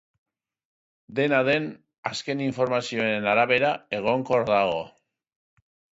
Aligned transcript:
Dena 1.19 1.41
den, 1.49 1.67
azken 2.11 2.41
informazioen 2.45 3.27
arabera, 3.35 3.71
egonkor 3.99 4.47
dago. 4.51 4.81